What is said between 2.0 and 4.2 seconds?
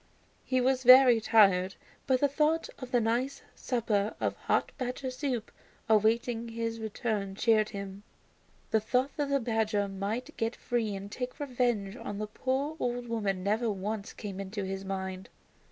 but the thought of the nice supper